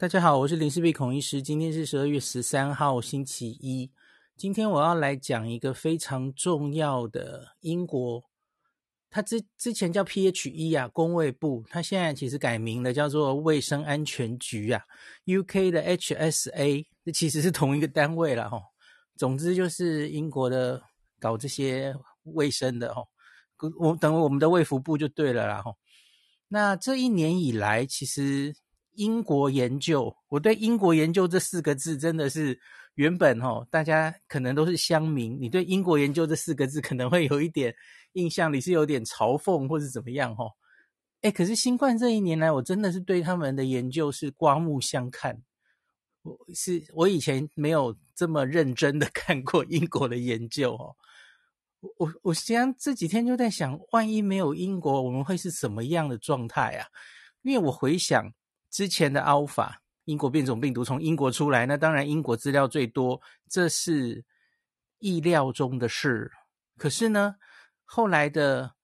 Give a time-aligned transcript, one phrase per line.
[0.00, 1.42] 大家好，我是林氏璧孔医师。
[1.42, 3.90] 今天是十二月十三号，星期一。
[4.36, 8.22] 今天我要来讲一个非常重要的英国，
[9.10, 14.80] 它之之前叫 PHE 啊，公卫部，它现在其实改名了，叫做卫生安全局啊。
[15.26, 18.62] UK 的 HSA，这其实是同一个单位了哈。
[19.16, 20.80] 总之就是英国的
[21.18, 21.92] 搞这些
[22.22, 23.02] 卫生的哈，
[23.80, 25.74] 我等我们的卫福部就对了啦哈。
[26.46, 28.54] 那这一年以来，其实。
[28.98, 32.58] 英国研究，我对“英国研究”这四个字真的是
[32.94, 37.72] 原本哦，大家可能都是乡民，你对“英国研究”这四个字 可能会有一点
[38.14, 40.50] 印象，你是有点嘲讽或是怎么样齁？
[41.20, 45.40] 诶，可是新冠这一年来，我真的是对他们的研究是刮目相看。
[46.22, 50.96] 我是我以前没有这么认真的看过英国的研究哦。
[51.78, 56.88] 我我我实际上这几天就在想，万一没有英国，我们会是什么样的状态啊？
[57.42, 58.32] 因为我回想。
[58.70, 64.24] 之前的 Alpha 英国变种病毒从英国出来，那当然英国资料最多，这是
[65.00, 66.32] 意料中的事。
[66.78, 67.36] 可是呢，
[67.84, 68.74] 后来的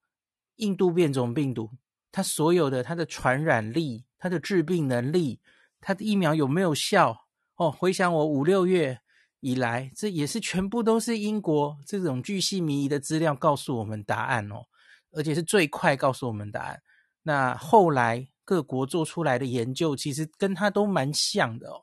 [0.57, 1.71] 印度变种病毒，
[2.13, 5.41] 它所有的它的传染力、它的致病能力、
[5.81, 7.27] 它的疫苗有没有效？
[7.57, 9.01] 哦，回想我五六月
[9.41, 14.67] 以来，这也是全部都是英国这种巨细靡遗的资料告诉我们答案哦，
[15.13, 16.83] 而且是最快告诉我们答案。
[17.23, 18.29] 那后来。
[18.45, 21.83] 各国做出来的研究其实跟它都蛮像的哦。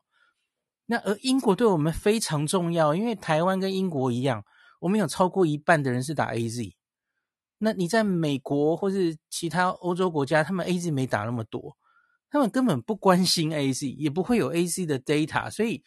[0.85, 4.43] 那而英国对我们非常重要，因为台湾跟英国一样，
[4.79, 6.73] 我们有超过一半的人是打 AZ。
[7.59, 11.77] 那你在美国或是其他欧洲国家，他们 AZ 没打那么多，
[12.29, 15.83] 他们根本不关心 AZ，也不会有 AZ 的 data，所以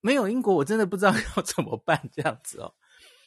[0.00, 2.74] 没有英国，我真的不知道 要怎么办这样子哦。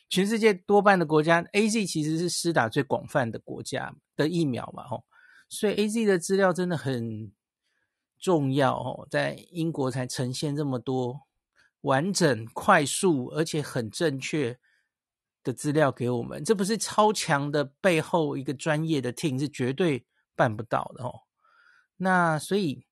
[0.10, 5.06] 全世界多半的国家 AZ 其实是施打最广泛的国家的疫苗嘛，吼。
[5.54, 7.32] 所以 AZ 的资料真的很
[8.20, 11.28] 重要哦，在英国才呈现这么多
[11.82, 14.58] 完整、快速而且很正确
[15.44, 16.44] 的资料给我们。
[16.44, 21.22] 这不是超强的背后一个专业的 team 是绝对办不到的哦。
[21.98, 22.88] 那所以，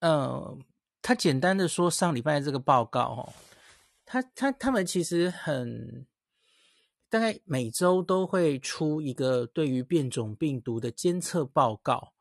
[0.00, 0.58] 呃，
[1.02, 3.32] 他简单的说，上礼拜这个报告哦，
[4.06, 6.06] 他他他们其实很。
[7.08, 12.12] 大概每周都会出一个对于变种病毒的监测报告。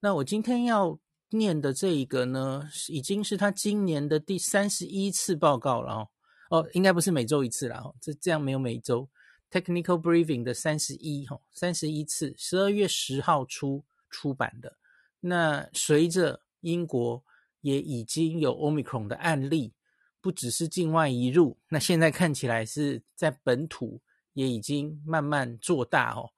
[0.00, 0.98] 那我今天要
[1.30, 6.08] 念的这一个呢，已经是他今年的第三十一次报告了哦。
[6.50, 9.08] 哦，应该不是每周一次了，这这样没有每周
[9.50, 14.76] technical briefing 的三十一哈，三十一次，十二月十号出出版的。
[15.20, 17.24] 那随着英国
[17.60, 19.72] 也已经有 Omicron 的案例，
[20.20, 24.00] 不只是境外移入，那现在看起来是在本土。
[24.34, 26.28] 也已经慢慢做大哦，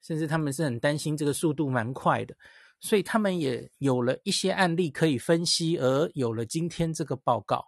[0.00, 2.34] 甚至他们是很担心这个速度蛮快的，
[2.80, 7.64] 所以他们也有了一些案例可以分析，而有了今天这个报告。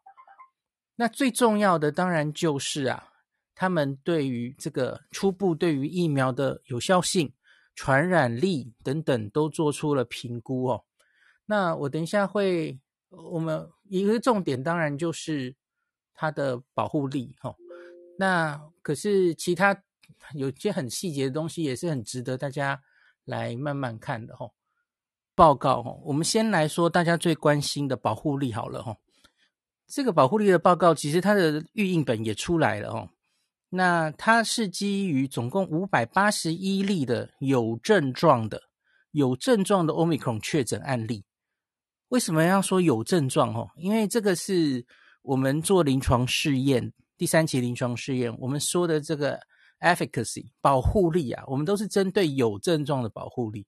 [0.96, 3.08] 那最重要的当然就是啊，
[3.54, 7.32] 他们对于这个初步对于疫苗的有效性、
[7.74, 10.84] 传染力等等都做出了评估哦。
[11.46, 12.78] 那我等一下会，
[13.10, 15.54] 我们一个重点当然就是
[16.14, 17.54] 它的保护力哦。
[18.16, 19.82] 那可是其他
[20.34, 22.80] 有些很细节的东西也是很值得大家
[23.24, 24.52] 来慢慢看的哦。
[25.34, 28.96] 报告哦，我们先来说大家最关心的保护力好了哦。
[29.86, 33.08] 这个保护力的报告其实它的预印本也出来了哦。
[33.68, 38.62] 那它是基于总共五百八十一例的有症状的
[39.10, 41.24] 有症状的 Omicron 确诊案例。
[42.08, 43.68] 为什么要说有症状哦？
[43.76, 44.86] 因为这个是
[45.22, 46.92] 我们做临床试验。
[47.24, 49.40] 第三期临床试验，我们说的这个
[49.80, 53.66] efficacy 保护力啊，我们都是针对有症状的保护力。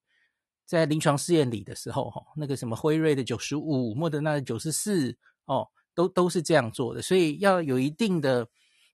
[0.67, 5.16] 在临床试验里的时候，哈，那个什么辉瑞的九十五，莫德纳的九十四，
[5.47, 8.47] 哦，都都是这样做的，所以要有一定的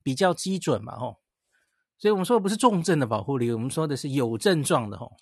[0.04, 1.18] 比较基准嘛，吼。
[1.98, 5.16] 所以我们说的不是重症的保护力，我们说的是有症状的，吼。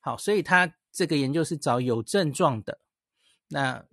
[0.00, 2.80] 好，所以他这个研究是找有症状的，
[3.46, 3.86] 那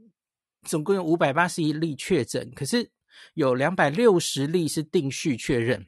[0.63, 2.89] 总共有五百八十一例确诊，可是。
[3.33, 5.87] 有两百六十例是定序确认，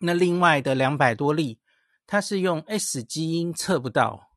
[0.00, 1.58] 那另外的两百多例，
[2.06, 4.30] 它是用 S 基因测不到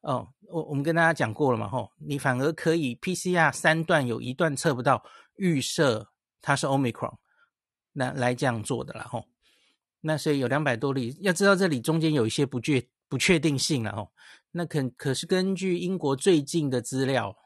[0.00, 0.28] 哦。
[0.48, 5.04] 我我们跟大家讲过了嘛，吼，你反而可以 PCR 三段有一段测不到，
[5.36, 6.10] 预设
[6.40, 7.16] 它是 Omicron，
[7.92, 9.24] 那来这样做的啦，吼。
[10.00, 14.12] 那所以有两百多例，要知道这里中间有一些不确不确定性了，吼。
[14.52, 17.36] 那可可是根据英国最近的资料。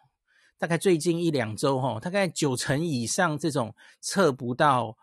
[0.64, 4.96] 大概最近一两周，哈，大概九成以上这种测不到，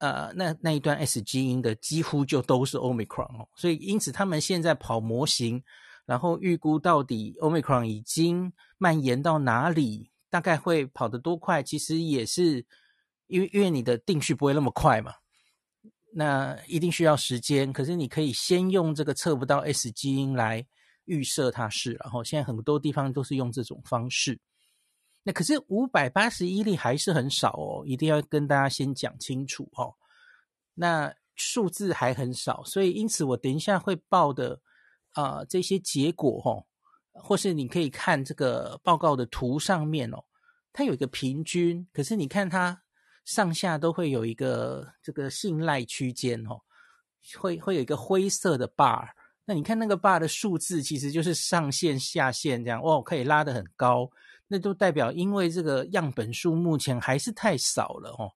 [0.00, 3.48] 呃，那那一段 S 基因的，几乎就都是 Omicron 哦。
[3.56, 5.64] 所以因此他们现在跑模型，
[6.04, 12.62] 然后预估到底 Omicron 已经蔓延到哪里，大概会跑得多快，其实也是
[13.28, 15.14] 因为因为你的定序不会那么快嘛，
[16.12, 17.72] 那一定需要时间。
[17.72, 20.66] 可是你可以先用这个测不到 S 基因来
[21.06, 24.38] 预设它是，然后现在很多地方都是用这种方式。
[25.28, 29.94] 那可是五百八十一例还是很少哦，一定要跟大家先讲清楚哦。
[30.72, 34.58] 那数字还很少，所以因此我等一下会报的
[35.12, 36.64] 啊、这些结果哦，
[37.12, 40.24] 或是你可以看这个报告的图上面哦，
[40.72, 42.80] 它有一个平均，可是你看它
[43.26, 46.58] 上下都会有一个这个信赖区间哦，
[47.38, 49.06] 会会有一个灰色的 bar，
[49.44, 54.10] 那你看那个 bar 的数字其实就是上限下限这样哦，可以拉得很高，
[54.48, 58.32] 那都代表因为这个样本数目前还是太少了哦。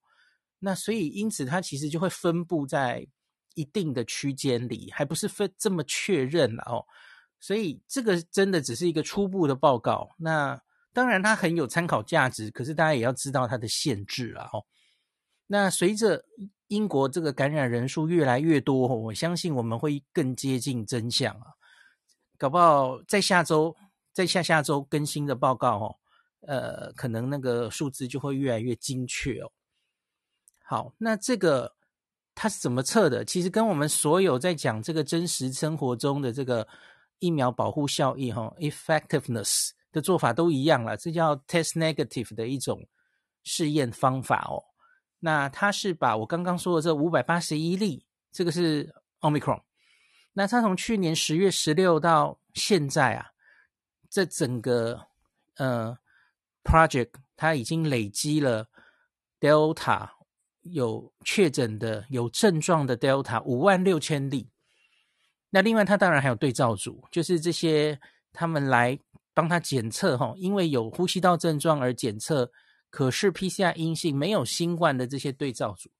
[0.59, 3.05] 那所以，因此它其实就会分布在
[3.55, 6.85] 一定的区间里，还不是分这么确认了哦。
[7.41, 10.09] 所以这个真的只是一个初步的报告。
[10.19, 10.61] 那
[10.93, 14.64] 当然它很有参考价值，可是大家也要知道它的限制了哦。
[15.49, 16.25] 那随着
[16.69, 21.49] 英国这个感染人数越来越多，我相信我们会更接近真相啊。
[22.38, 23.75] 搞不好在下周、
[24.12, 25.97] 在下下周更新的报告哦，
[26.46, 29.50] 呃，可能那个数字就会越来越精确哦。
[30.64, 31.74] 好，那这个
[32.34, 33.24] 它是怎么测的？
[33.24, 36.66] 其实跟我们所有在讲这个真实生活中的这个
[37.18, 40.96] 疫苗保护效益哈，effectiveness 的做法都一样了。
[40.96, 42.86] 这叫 test negative 的一种
[43.44, 44.64] 试验方法哦。
[45.20, 49.60] 那它是把我刚刚说的这五百八十一例，这个是 Omicron。
[50.32, 53.30] 那它从去年十月十六到现在啊，
[54.08, 55.06] 这整个
[55.56, 55.96] 呃
[56.64, 58.69] project 它已经累积了
[59.41, 60.11] Delta。
[60.64, 64.49] 有确诊的、有症状的 Delta 五万六千例。
[65.50, 67.99] 那另外，它当然还有对照组，就是这些
[68.32, 68.97] 他们来
[69.35, 72.49] 帮他检测哈，因为有呼吸道症状而检测，
[72.91, 75.91] 可是 PCR 阴性、没有新冠的这些对照组。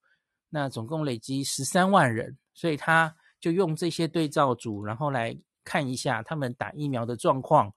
[0.47, 7.73] 那总共累积十三万人，所以他就用这些对照组，然后来看一下他们打疫苗的状况，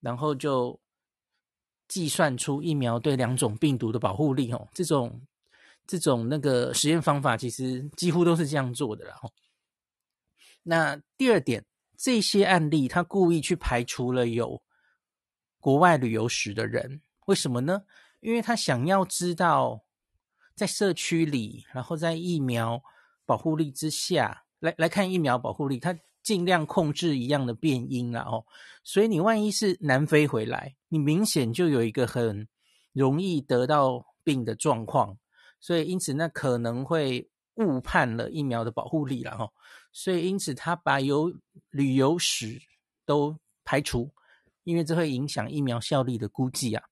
[0.00, 0.80] 然后就
[1.88, 5.20] 计算出疫苗对两种病毒的保护力哦，这种。
[5.86, 9.14] 这种那个实验方法其实几乎都是这样做的了。
[10.62, 11.62] 那第二点，
[11.98, 14.62] 这些案例他故意去排除了有
[15.60, 17.82] 国外旅游史的人，为什么呢？
[18.20, 19.84] 因为他想要知道
[20.54, 22.82] 在社区里，然后在疫苗
[23.26, 28.44] 保护力之下来来看疫苗保护力，他尽量控制一样的变因了哦。
[28.82, 32.48] 所以你万一是南非回来，你明显就有一个很
[32.92, 35.16] 容易得到病的状况。
[35.60, 39.48] 所以，因此，那可能会误判了疫苗的保护力了哈。
[39.92, 41.32] 所以，因此，他把有
[41.70, 42.60] 旅游史
[43.06, 44.12] 都排除，
[44.64, 46.84] 因为这会影响疫苗效力的估计啊。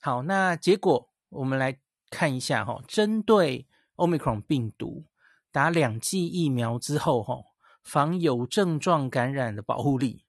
[0.00, 1.80] 好，那结果我们来
[2.10, 3.66] 看一下哈，针对
[3.96, 5.06] Omicron 病毒
[5.50, 7.42] 打两剂疫苗之后哈，
[7.86, 10.24] 防有症状感染的保护力，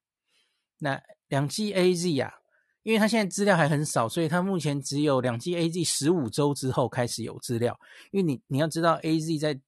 [0.78, 2.36] 那两剂 AZ 啊。
[2.84, 7.78] 因为他现在资料还很少，所以他目前只有两剂 AZ 十五周之后开始有资料。
[8.12, 9.60] 因为你你要知道，AZ 在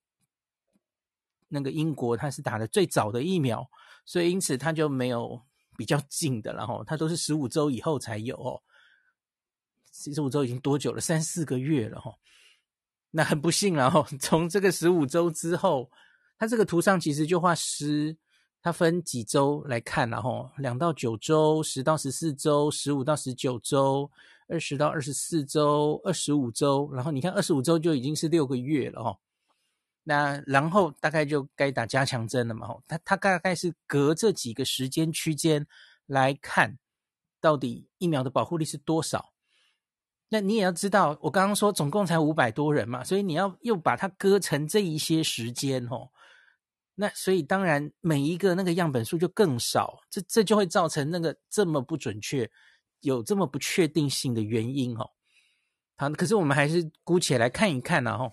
[1.49, 3.69] 那个英国它是打的最早的疫苗，
[4.05, 5.41] 所以因此它就没有
[5.75, 8.61] 比较近的，然后它都是十五周以后才有哦。
[9.91, 11.01] 十五周已经多久了？
[11.01, 12.13] 三四个月了哈。
[13.11, 15.91] 那很不幸，然后从这个十五周之后，
[16.39, 18.17] 它这个图上其实就画十。
[18.61, 24.11] 它分几周来看，然后两到九周、十到十四周、十五到十九周、
[24.49, 29.17] 二十到二十四周、二十五周，然后你看二十五周就已经是六个月了哦。
[30.03, 32.67] 那然后大概就该打加强针了嘛？
[32.67, 35.65] 吼，它它大概是隔这几个时间区间
[36.05, 36.77] 来看，
[37.39, 39.31] 到底疫苗的保护力是多少？
[40.27, 46.11] 那你也要知道，我刚刚说总共才五百多人嘛，所以你要又把它割成这一些时间吼。
[47.01, 52.51] 那所以当然每一个那个样本数就更少，这这就会造成那个这么不准确，
[52.99, 55.09] 有这么不确定性的原因哦。
[55.95, 58.29] 好，可是我们还是姑且来看一看啊哈。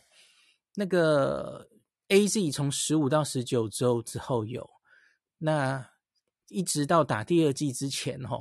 [0.75, 1.69] 那个
[2.09, 4.69] AZ 从十五到十九周之后有，
[5.39, 5.89] 那
[6.49, 8.37] 一直到打第二剂之前哈，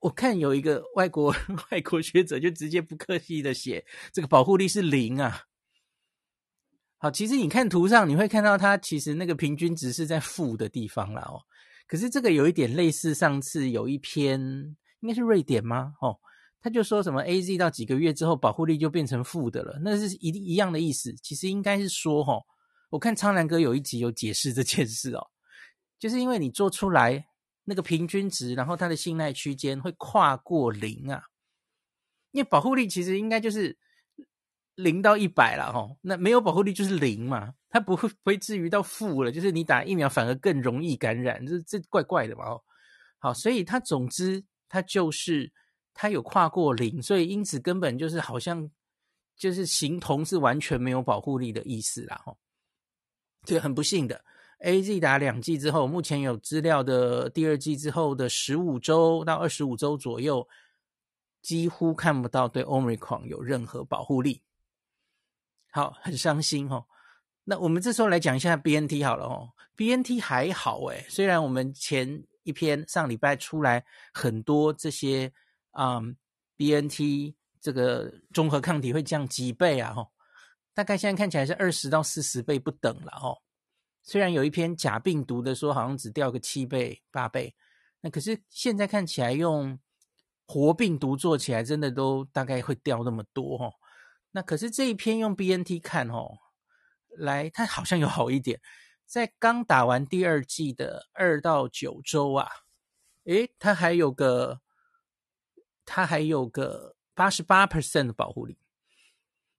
[0.00, 1.32] 我看有一个外国
[1.70, 5.44] 外国学者就直接不客气的写，这个保护力是零啊。
[7.00, 11.40] 好，其实你看图上，你会看到它其实那个平均值是在负的地方了哦。
[11.86, 14.40] 可是这个有一点类似上次有一篇，
[15.00, 15.94] 应该是瑞典吗？
[16.00, 16.18] 哦，
[16.60, 21.14] 他就说什么 AZ 到几个月之后保护力就变成负的了，那是一一样的意思。
[21.22, 22.42] 其实应该是说，哈，
[22.90, 25.28] 我看苍蓝鸽有一集有解释这件事哦，
[25.98, 27.28] 就是因为你做出来
[27.64, 31.22] 那个平均值，然后它的信赖区间会跨过零啊，
[32.32, 33.78] 因为保护力其实应该就是
[34.78, 42.62] 零到一百了哈，那没有保护力就是零嘛，它不会不会至于到负了，就是你打疫苗反而更容易感染，这这怪怪的嘛哦。
[43.18, 45.52] 好，所以它总之它就是
[45.92, 48.70] 它有跨过零，所以因此根本就是好像
[49.36, 52.32] 就是形同是完全没有保护力的意思啦哈。
[53.44, 54.24] 这很不幸的
[54.60, 60.46] ，AZ 打两剂之后，目前有资料的第二剂之后的十五周到二十五周左右。
[61.40, 64.42] 几乎看不到对 Omicron 有任何保护力，
[65.70, 66.84] 好，很伤心哦。
[67.44, 75.32] 那我们这时候来讲一下 BNT 好了哦，BNT 还好诶，虽然我们前一篇上礼拜出来很多这些
[75.70, 76.16] 啊、嗯、
[76.56, 80.12] BNT 这个中和抗体会降几倍啊，吼，
[80.74, 83.38] 大概现在看起来是二十到四十倍不等了哦。
[84.02, 87.54] 虽然有一篇假病毒的说好像只掉个七倍八倍，
[88.00, 89.78] 那可是现在看起来用。
[90.50, 93.70] 活病毒做起来真的都大概会掉那么多哦，
[94.38, 96.38] 那可是这一篇用 BNT 看哦，
[97.16, 98.60] 来它好像有好一点，
[99.04, 102.48] 在刚打完第二季的二到九周啊，
[103.24, 104.60] 诶，它还有个
[105.84, 108.56] 它还有个八十八 percent 的保护力，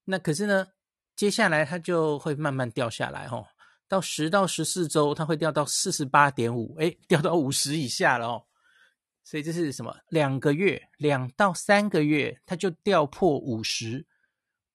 [0.05, 0.67] 那可是呢，
[1.13, 3.47] 接下来它就会慢慢掉下来哦，
[3.85, 8.45] 到十到十四周它会掉到四十八点五，诶，掉到五十以下了哦。
[9.25, 9.93] 所以这是什么？
[10.07, 14.07] 两个月，两到三个月，它就掉破五十。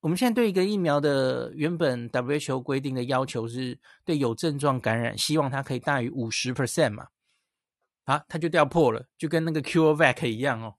[0.05, 7.07] 我们现在对一个疫苗的原本 WHO 规定的要求是对有症状感染，希望它可以大于五十 percent 嘛。
[8.05, 10.75] 啊，它就掉破了，就跟那个 CureVac 一样哦。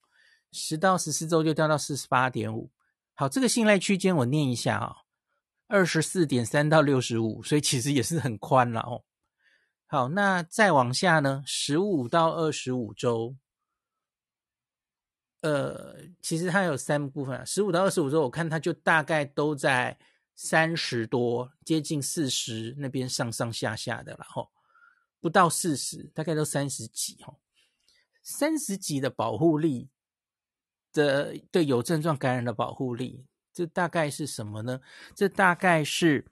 [0.51, 2.69] 十到十四周就掉到四十八点五。
[3.15, 4.95] 好，这个信赖区间我念一下啊、哦，
[5.69, 9.01] 二十四点三到六十五，所以其实也是很宽了哦。
[9.87, 13.35] 好，那再往下呢，十五到二十五周。
[15.45, 19.95] 呃，其实它有三部分啊，十五到二十五周，我看它就大概都在
[20.33, 24.49] 三十多，接近四十那边上上下下的了吼，
[25.21, 27.39] 不到四十，大概都三十几吼，
[28.23, 29.87] 三十几的保护力
[30.91, 34.81] 的对有症状感染的保护力，这大概是什么呢？
[35.13, 36.25] 这大概是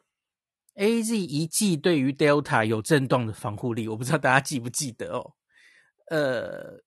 [0.74, 5.36] AZ 一剂对于 Delta 有症状的防护力，我不知道大家记不记得哦，
[6.10, 6.83] 呃。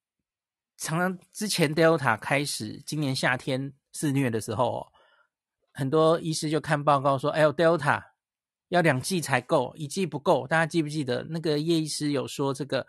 [0.76, 4.92] 常常之前 Delta 开始今年夏天肆虐的时候，
[5.73, 8.02] 很多医师就看报告说：“哎呦，Delta
[8.68, 12.87] 要两剂才够，一剂不够。”大家记不记得那个叶医师有说这个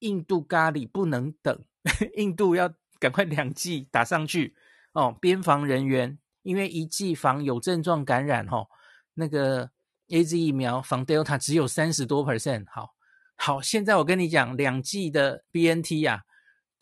[0.00, 1.64] 印度咖喱不能等，
[2.16, 4.54] 印度要赶快两剂打上去
[4.92, 5.16] 哦。
[5.20, 8.68] 边防人员因为一剂防有症状感染，哦，
[9.14, 9.70] 那个
[10.08, 12.66] AZ 疫苗防 Delta 只有三十多 percent。
[12.70, 12.94] 好，
[13.36, 16.24] 好，现在我跟你讲，两剂的 BNT 呀。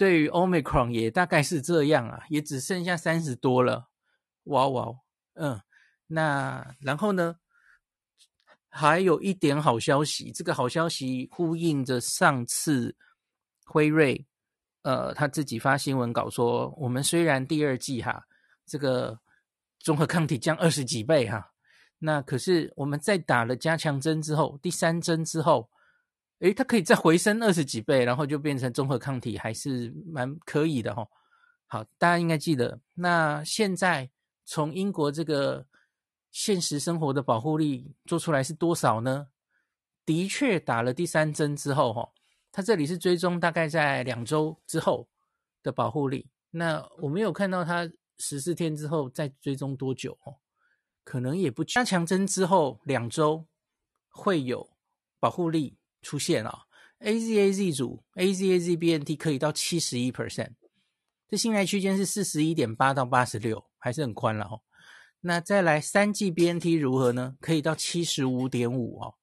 [0.03, 3.89] 对于 Omicron 也大概是这样啊，也只剩下三十多了，
[4.47, 4.93] 哇哇，
[5.35, 5.61] 嗯，
[6.09, 7.37] 那然后呢，
[8.69, 12.97] 还有一点好消息，这个好消息呼应着上次
[13.65, 14.27] 辉瑞，
[14.83, 18.27] 呃，他自己发新闻稿说，我们虽然第二季哈，
[18.67, 19.21] 这个
[19.79, 21.53] 中和抗体降二十几倍哈，
[22.01, 25.71] 那可是我们在打了加强针之后，第三针之后。
[26.43, 31.07] 诶，它可以再回升二十几倍，然后就变成中和抗体，还是蛮可以的哈。
[31.69, 34.11] 好，大家应该记得，那现在
[34.45, 35.65] 从英国这个
[36.33, 39.29] 现实生活的保护力做出来是多少呢？
[40.05, 42.13] 的确，打了第三针之后，哈，
[42.51, 45.09] 它这里是追踪大概在两周之后
[45.63, 46.29] 的保护力。
[46.51, 50.35] 那我没有看到它十四天之后再追踪多久，哦，
[51.05, 53.47] 可能也不加强针之后两周
[54.11, 54.69] 会有
[55.21, 55.79] 保护力。
[56.03, 56.67] 出现了
[56.99, 60.53] ，A Z A Z 组 A Z A Z B N T 可以到七十一 percent，
[61.29, 64.61] 这信赖区间是四十一点八到八十六，还是很宽了哦。
[65.21, 67.37] 那再来三 G B N T 如何呢？
[67.41, 69.15] 可以到七十五点五哦，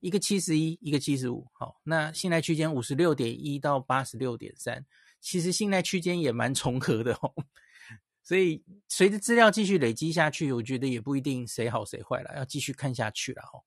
[0.00, 1.48] 一个七十一，一个七十五。
[1.54, 4.84] 好，那信赖区间五十六点一到八十六点三，
[5.20, 7.32] 其实信赖区间也蛮重合的哦。
[8.22, 13.64] 所以随着资料继续累积下去，我觉得也不一定谁好谁坏了，要继续看下去了哦。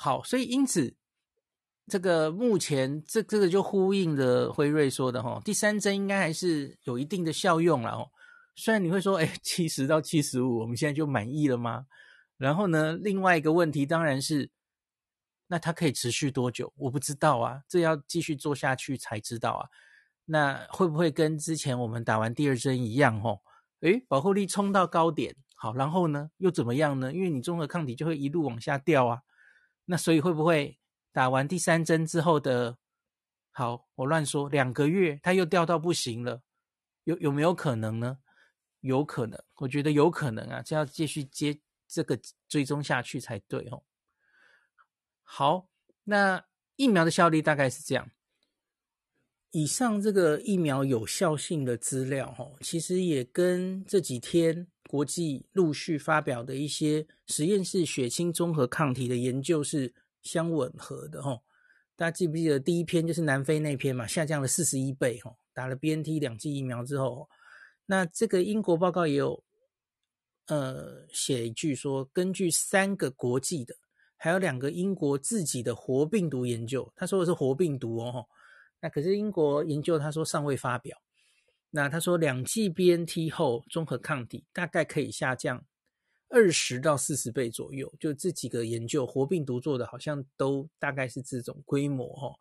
[0.00, 0.94] 好，所以因此，
[1.88, 8.08] 这个目前这这个就呼应了辉瑞说的哈，第三针应该还是有一定的效用了哦。
[8.54, 11.86] 虽然你会说，哎，七十到七十五，我们现在就满意了吗？
[12.36, 14.48] 然后呢，另外一个问题当然是，
[15.48, 16.72] 那它可以持续多久？
[16.76, 19.66] 我不知道啊，这要继续做下去才知道啊。
[20.26, 23.20] 那会不会跟之前我们打完第二针一样？
[23.20, 23.40] 哦，
[23.80, 27.12] 诶，保护力冲到高点，好，然后呢，又怎么样呢？
[27.12, 29.22] 因为你中和抗体就会一路往下掉啊。
[29.90, 30.78] 那所以会不会
[31.12, 32.76] 打完第三针之后的，
[33.50, 36.42] 好，我乱说，两个月它又掉到不行了，
[37.04, 38.18] 有有没有可能呢？
[38.80, 43.82] 有可能，我觉得有可能啊，这要继续接这个追踪下去才对哦。
[45.22, 45.70] 好，
[46.04, 46.44] 那
[46.76, 48.10] 疫苗的效力大概是这样。
[49.50, 61.40] 以上这个疫苗有效性的资料，哈，其实也跟这几天国际陆续发表的一些实验室血清综合抗体的研究是相吻合的，哈。
[61.96, 64.06] 大家记不记得第一篇就是南非那篇嘛？
[64.06, 67.28] 下降了四十一倍，哈，打了 BNT 两剂疫苗之后，
[67.86, 69.42] 那这个英国报告也有，
[70.46, 73.74] 呃，写一句说，根据三个国际的，
[74.16, 78.26] 还有两个英国自己的活病毒研究，他说的是活病毒哦。
[78.80, 80.98] 那可是英国研究，他说尚未发表。
[81.70, 85.66] 那他说两剂 BNT 后，综合抗体大概可以下降
[86.28, 87.92] 二十到四十倍左右。
[88.00, 92.38] 就这几个研究，活病毒做的好像都大概是这种规模哈。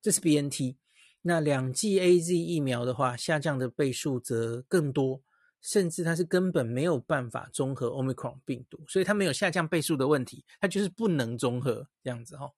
[0.00, 0.76] 这是 BNT。
[1.22, 5.22] 那两剂 AZ 疫苗的话，下降的倍数则更多，
[5.62, 12.52] 甚至它是根本没有办法中和 Omicron 病毒，所以它没有下降倍数的问题，它就是不能中和这样子哈，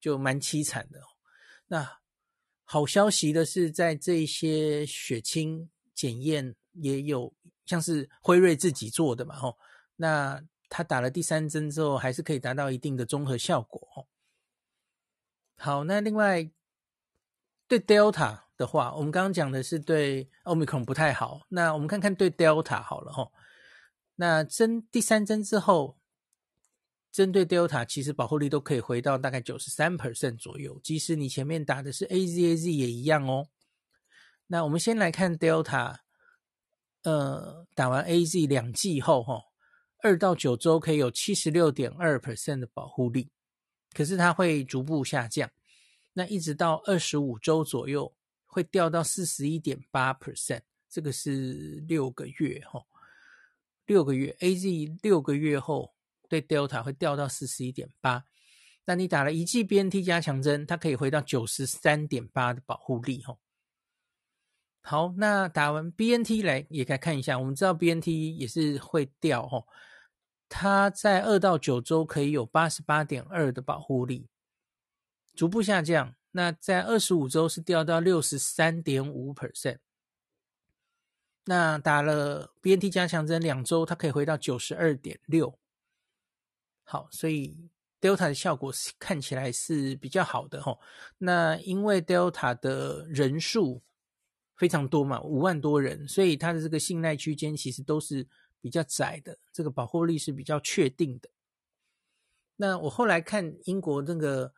[0.00, 1.00] 就蛮凄惨的。
[1.68, 1.99] 那
[2.72, 7.34] 好消息的是，在这些血清检验也有，
[7.66, 9.58] 像是辉瑞自己做的嘛，吼，
[9.96, 14.06] 那他打了第三针之后，还是可以达到一定的综合效果，吼。
[15.56, 16.48] 好，那另外
[17.66, 23.32] 对 Delta 的话，我们刚刚讲的是对 Omicron 不太好，那我们看看对 Delta 好了，吼。
[24.14, 25.98] 那针第三针之后。
[27.12, 33.48] 针对 Delta，其实保护力都可以回到大概九十三 percent 左右，即使你前面打的是 AZAZ 也一样哦。
[34.46, 35.96] 那我们先来看 Delta，
[37.02, 39.42] 呃，打完 AZ 两剂后，哈，
[40.04, 43.30] 二到九周可以有七十六点二 percent 的保护力，
[43.92, 45.50] 可是它会逐步下降，
[46.12, 48.14] 那一直到二十五周左右
[48.46, 52.84] 会掉到四十一点八 percent，这个是六个月，哈，
[53.86, 55.92] 六个月 AZ 六个月后。
[56.30, 58.24] 对 Delta 会掉到四十一点八，
[58.86, 63.38] 那你打了一剂 BNT 加强针，它可以回到九十三点八的保护力吼。
[64.82, 69.66] 好，那打完 BNT 来也该看一下，我们知道 BNT 也是会掉吼，
[70.48, 74.28] 它在二到九周可以有八十八点二的保护力，
[75.34, 76.14] 逐步下降。
[76.32, 79.78] 那在二十五周是掉到六十三点五 percent。
[81.44, 85.59] 那打了 BNT 加强针两周，它可以回到九十二点六。
[86.90, 90.80] 好，所以 Delta 的效果是看起来是比较好的吼。
[91.18, 93.80] 那因为 Delta 的人数
[94.56, 98.26] 非常多嘛，五万多人，所以它的这个信赖区间其实都是
[98.60, 101.30] 比较窄的，这个保护力是比较确定的。
[102.56, 104.52] 那我后来看英国那个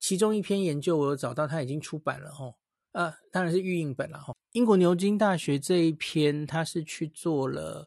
[0.00, 2.56] 其中一篇研究，我有找到它已经出版了吼，
[2.92, 4.34] 啊，当然是预印本了吼。
[4.52, 7.86] 英国牛津大学这一篇，它是去做了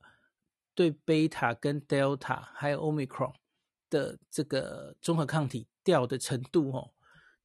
[0.76, 3.34] 对贝塔跟 Delta 还有 Omicron。
[3.90, 6.94] 的这个综合抗体掉的程度哦，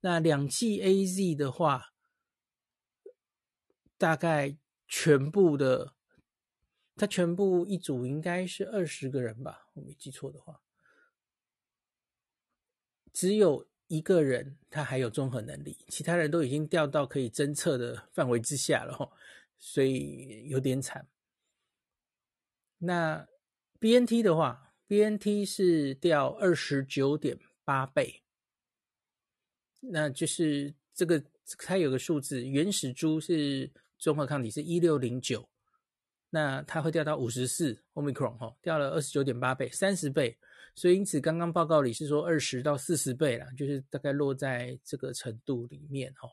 [0.00, 1.92] 那两剂 AZ 的话，
[3.96, 4.56] 大概
[4.88, 5.94] 全部的，
[6.96, 10.60] 它全部一组应该是二十个人吧，我没记错的话，
[13.12, 19.10] 只有一个人他还有综合能力，其他人都已经掉到可以侦测的范围之下了哈，
[19.58, 21.06] 所以有点惨。
[22.78, 23.28] 那
[23.78, 24.71] BNT 的话。
[24.92, 28.22] BNT 是掉二十九点八倍，
[29.80, 31.24] 那就是这个
[31.56, 35.48] 它有个数字，原始株是综合抗体是一六零九，
[36.28, 40.36] 那它会掉到五十四，Omicron 哈，掉了二十九点八倍，三十倍，
[40.74, 46.28] 所以因此刚刚报告里是说二十到四十倍啦，就是大概落在这个程度里面哈。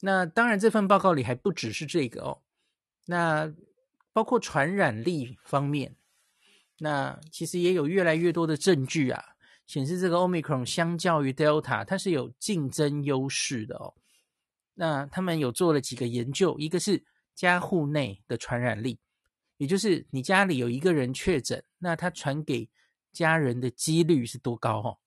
[0.00, 2.42] 那当然这份报告里还不只是这个哦，
[3.04, 3.54] 那。
[4.14, 5.94] 包括传染力方面，
[6.78, 9.22] 那其实也有越来越多的证据啊，
[9.66, 13.92] 显示这个 Omicron 相较于 Delta，它是有竞争优势的哦。
[14.74, 19.00] 那他们有做了几个研究，一个是家户内的传染力，
[19.56, 22.70] 也就是你家里有一个人确诊，那他传给
[23.12, 24.98] 家人的几率是多高哦？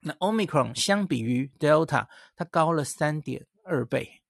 [0.00, 4.22] 那 Omicron 相比于 Delta，它高了三点二倍，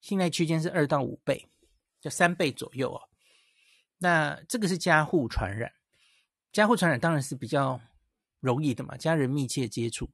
[0.00, 1.48] 信赖区间是二到五倍，
[2.00, 3.00] 就三倍左右哦。
[4.04, 5.72] 那这个是家户传染，
[6.52, 7.80] 家户传染当然是比较
[8.38, 10.10] 容易的嘛，家人密切接触。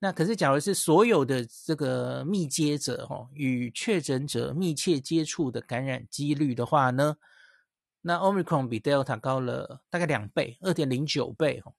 [0.00, 7.16] 那可是，假如是所有的这个密接者哈，与确诊者密切接触的感染几率的话呢，
[8.00, 11.72] 那 Omicron 比 Delta 高了大概两倍，二点零九倍哦。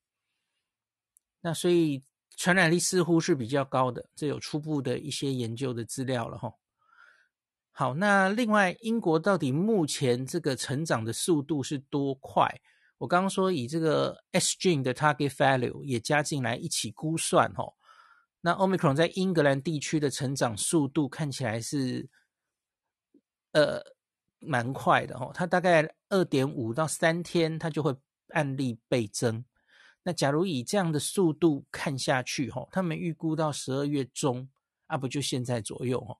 [1.41, 2.01] 那所以
[2.37, 6.53] 传染力似乎是比较高的，这有初步的一些研究的资料了哈。
[7.79, 12.45] 好，那另外英国到底目前这个成长的速度是多快？
[12.97, 17.73] 我刚刚说以这个 S g 的 target value 也加进来一起估算哦。
[18.41, 22.09] 那 Omicron 在英格兰地区的成长速度看起来是
[23.53, 23.81] 呃
[24.39, 27.95] 蛮快的哦，它大概二点五到三天它就会
[28.33, 29.45] 案例倍增。
[30.03, 34.49] 那假如以这样的速度看下去哦，他们预估到十二月中
[34.87, 36.17] 啊，不就现在左右哦。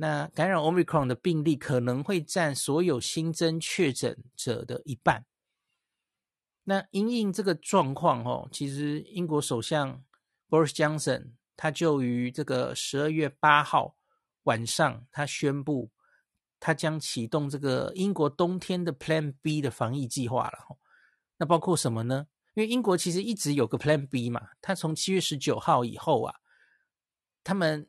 [0.00, 5.26] 那感染 Omicron 的病例可能会占所有新增确诊者的一半。
[6.62, 10.04] 那因应这个状况，哦，其实英国首相
[10.48, 13.96] Boris Johnson 他就于这个十二月八号
[14.44, 15.90] 晚上，他宣布
[16.60, 20.78] 他将启动这个英国冬天的 Plan B 的防疫计划了。
[21.38, 22.28] 那包括什么呢？
[22.54, 26.36] 因为英国其实一直有个 Plan B 嘛，他从七月十九号以后啊，
[27.42, 27.88] 他们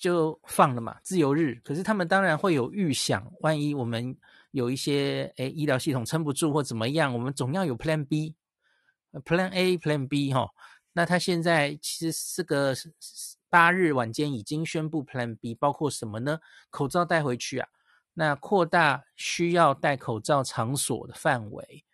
[0.00, 1.60] 就放了嘛，自由日。
[1.62, 4.16] 可是他们当然会有预想，万一我们
[4.50, 10.48] 有一些诶医疗系统撑不住或怎么样，我们总要有 Plan B，Plan A，Plan B 哈。
[10.92, 12.74] 那他现在其实这个
[13.48, 16.40] 八日晚间已经宣布 Plan B，包括什么呢？
[16.70, 17.68] 口罩带回去啊，
[18.14, 21.84] 那扩大需要戴口罩场所的范围，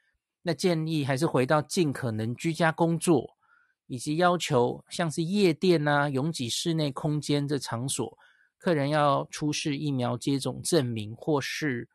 [0.43, 3.36] 那建议还是回到尽可能居家工作，
[3.87, 8.19] 以及要求像是夜店啊、拥挤室内空间这场所，
[8.59, 11.89] 客人要出示疫苗接种证明或是。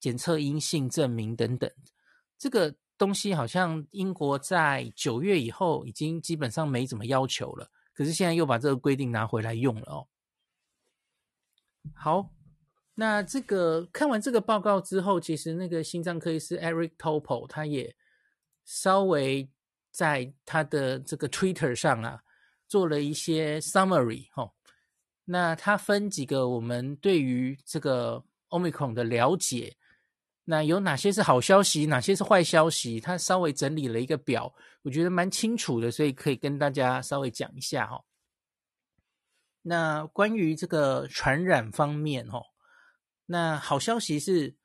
[0.00, 1.70] 检测阴性证明等等，
[2.36, 10.08] 这个东西好像英国在九月以后已经基本上没怎么要求了，可是现在又把这个规定拿回来用了哦。
[11.94, 12.32] 好，
[12.96, 17.94] 那这个看完这个报告之后，其实那个心脏科医师 Eric Topol 他也
[18.64, 19.48] 稍微
[19.92, 22.20] 在他的这个 Twitter 上啊
[22.66, 24.50] 做了一些 summary 哦。
[25.24, 29.76] 那他分几个我们对于这个 Omicron 的了解。
[30.44, 33.00] 那有哪些是好消息，哪些是坏消息？
[33.00, 34.52] 他稍微整理了一个表，
[34.82, 38.02] 我觉得蛮清楚的，所以可以跟大家稍微讲一下哈。
[39.62, 42.42] 那关于这个传染方面哈，
[43.26, 44.56] 那好消息是，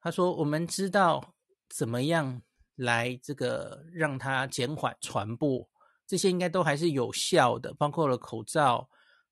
[0.00, 1.36] 他说我们知道
[1.68, 2.42] 怎么样
[2.80, 5.68] 来这个让它减缓传播，
[6.06, 8.88] 这些应该都还是有效的，包括了口罩，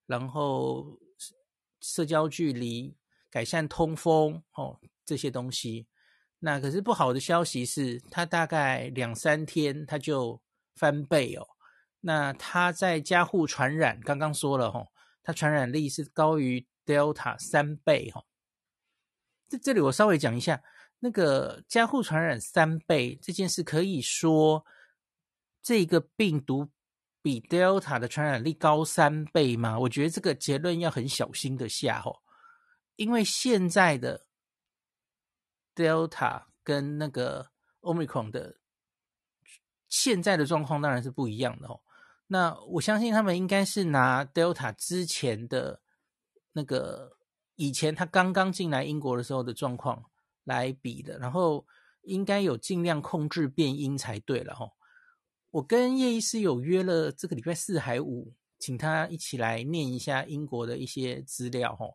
[0.06, 0.98] 然后
[1.80, 2.96] 社交距离，
[3.30, 4.78] 改善通风哦。
[5.08, 5.87] 这些东西，
[6.40, 10.42] 那可是不好的消息是，它大概两三天它就
[10.76, 11.48] 翻倍哦。
[12.00, 14.88] 那它在家户传染，刚刚说了哈，
[15.22, 18.22] 它传染力是高于 Delta 三倍哈。
[19.48, 20.62] 这这里我稍微讲一下，
[21.00, 24.64] 那个加护传染三倍这件事，可以说
[25.62, 26.68] 这个病毒
[27.20, 29.78] 比 Delta 的传染力高三倍吗？
[29.78, 32.20] 我觉得这个结论要很小心的下哦，
[32.96, 34.26] 因为现在的。
[35.78, 38.56] Delta 跟那个 Omicron 的
[39.88, 41.80] 现在的状况当然是不一样的哦。
[42.26, 45.80] 那我相信他们应该是拿 Delta 之前的
[46.50, 47.16] 那个
[47.54, 50.04] 以前他刚刚进来英国的时候的状况
[50.48, 51.66] 来比的，然后
[52.02, 54.72] 应该有尽量控制变因才对了哦。
[55.50, 61.94] 我跟叶医师有约了这个礼拜四还五，请他一起来念一下英国的一些资料哦。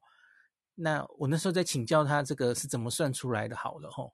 [0.75, 4.13] 那我那时候在请教他这个是怎么算出来的，好了吼，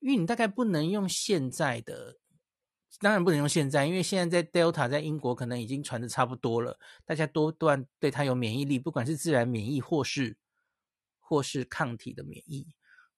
[0.00, 2.16] 因为你大概不能用现在的，
[3.00, 10.36] 当然不能用现在，因为现在在 Delta 在英国可能已经传的差不多了，大家多段对它有免疫力，不管是自然免疫或是
[11.20, 12.66] 或是抗体的免疫，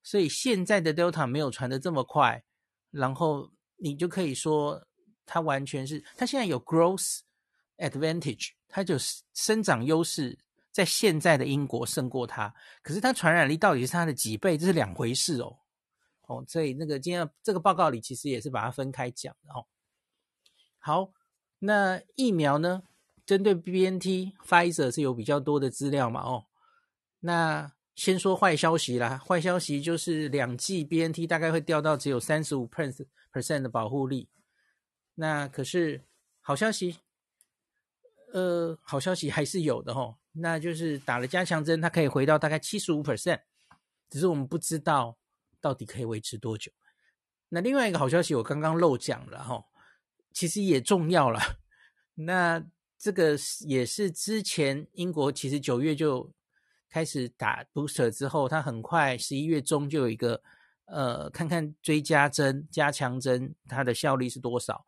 [0.06, 2.44] 所以现在的 Delta 没有传的这么快，
[2.92, 4.86] 然后你就可以说
[5.26, 7.22] 它完全是它现在有 growth
[7.78, 10.38] advantage，它就是生长优势。
[10.70, 14.58] 在现在的英国胜过它，可是它传染力到底是它的几倍？
[14.58, 15.56] 这是两回事哦。
[16.28, 19.64] 哦，所以那个今天这个报告里其实也是把它分开讲的哦。
[20.78, 21.12] 好，
[21.58, 22.82] 那疫苗呢？
[23.24, 26.20] 针对 BNT、Pfizer 是有比较多的资料嘛？
[26.20, 26.44] 哦，
[27.20, 29.18] 那先说坏消息啦。
[29.26, 34.28] 坏消息就是两剂 BNT 大概会掉到只有三十五 percent 的保护力。
[35.14, 36.04] 那可是
[36.42, 36.98] 好消息，
[38.32, 40.18] 呃，好消息还是有的哦。
[40.32, 43.40] 那就是打了加强针，它可以回到大概七十五 percent，
[44.10, 45.16] 只是我们不知道
[45.58, 46.70] 到底可以维持多久。
[47.48, 49.64] 那另外一个好消息，我刚刚漏讲了哈，
[50.34, 51.40] 其实也重要了。
[52.16, 52.62] 那
[52.98, 56.30] 这个也是之前英国其实九月就
[56.96, 60.42] 开始打 booster 之后，它很快十一月中就有一个
[60.86, 64.86] 呃，看看追加针、加强针它的效力是多少。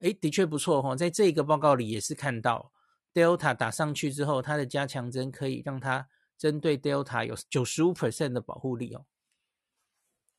[0.00, 2.72] 诶，的确不错哈，在这个报告里也是看到。
[3.12, 9.06] Delta 打上去之后，它的加强针可以让它针对 Delta 有九十五 percent 的保护力哦。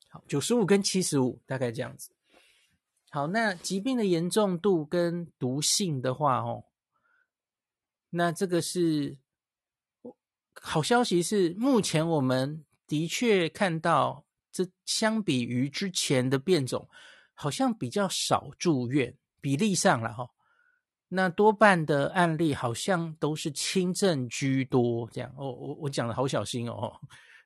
[0.09, 2.11] 好，九十五跟七十五大概这样子。
[3.11, 6.65] 好，那疾病的严重度跟毒性的话，哦，
[8.09, 9.17] 那这个是
[10.61, 16.89] 好消息是，目前我们的确看到，这相比于之前的变种，
[17.33, 20.29] 好像比较少住院，比例上了哈。
[21.09, 25.51] 那多半的案例好像都是轻症居多，这样哦。
[25.51, 26.99] 我我讲的好小心哦，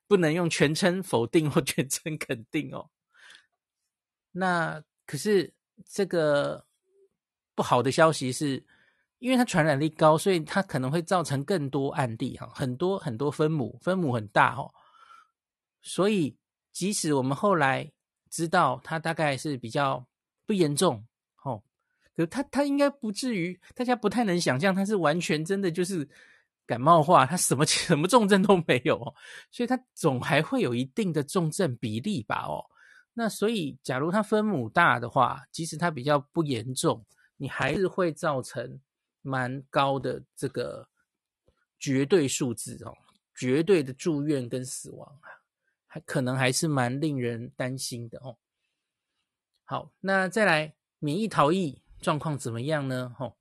[0.08, 2.90] 不能用全称否定或全称肯定哦。
[4.32, 5.54] 那可是
[5.86, 6.66] 这个
[7.54, 8.64] 不好的消息是，
[9.20, 14.74] 因为它传染力高，所以它可能会造成更多案例哈，很多很多分母，分母很大哦。
[15.82, 16.38] 所以
[16.72, 17.92] 即使我们后来
[18.30, 20.06] 知道它大概是比较
[20.46, 21.06] 不严重。
[21.36, 21.64] 吼，
[22.16, 26.08] 可它它应该不至于，大家不太能想象它是完全真的就是
[26.66, 28.98] 感冒化，它什么 什么重症都没有，
[29.52, 32.46] 所以它总还会有一定的重症比例吧？
[32.48, 32.64] 哦，
[33.14, 37.06] 那所以假如它分母大的话，即使它比较不严重，
[37.38, 38.80] 你还是会造成
[39.22, 40.88] 蛮高的这个
[41.80, 42.98] 绝对数字哦，
[43.36, 45.30] 绝对的住院跟死亡啊，
[45.88, 48.38] 还可能还是蛮令人担心的哦。
[49.66, 51.82] 好，那再来免疫逃逸。
[52.02, 53.14] 状况怎么样呢？
[53.20, 53.36] 哦，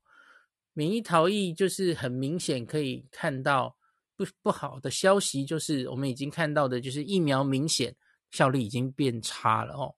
[0.73, 3.77] 免疫逃逸就是很明显可以看到
[4.17, 7.95] 不不好的消息，就是我们已经看到的，就是疫苗明显
[8.31, 9.95] 效力已经变差了哦。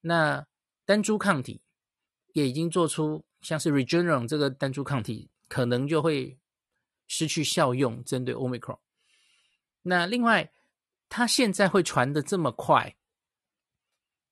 [0.00, 0.46] 那
[0.86, 1.60] 单株抗体
[2.32, 6.36] 也已经做出，像是 Regeneron 这个单株抗体可能就会
[7.06, 8.78] 失去效用，针对 Omicron。
[9.82, 10.50] 那另外，
[11.08, 12.96] 它现在会传的这么快，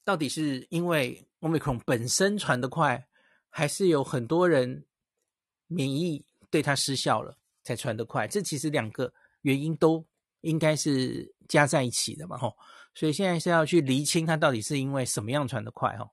[0.03, 3.07] 到底是因为 Omicron 本身传得快？
[3.55, 4.87] 还是有很多人
[5.67, 8.27] 免疫对它失效了，才传得快。
[8.27, 10.03] 这其实两个原因都
[10.41, 12.57] 应该是加在一起的嘛，吼。
[12.95, 16.11] 所以现在是要去厘清它到底是因为什么样传得快，吼。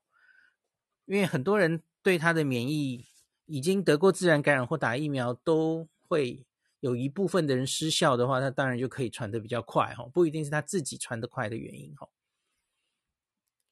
[1.06, 3.06] 因为很多人对他的免疫
[3.46, 6.46] 已经得过自然感染或打疫苗，都会
[6.80, 10.08] 有一部分的人失效的话，他当然就可以传得比较快，吼。
[10.08, 12.10] 不一定是他自己传得快的原因，吼。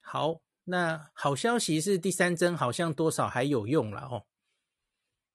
[0.01, 0.41] 好。
[0.71, 4.27] 那好消息是第三针好像多少还有用了哦。